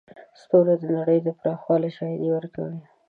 ستوري 0.41 0.75
د 0.81 0.83
نړۍ 0.97 1.19
د 1.23 1.27
پراخوالي 1.39 1.89
شاهدي 1.97 2.29
ورکوي. 2.31 2.79